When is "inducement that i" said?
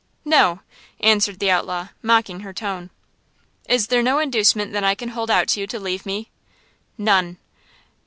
4.17-4.95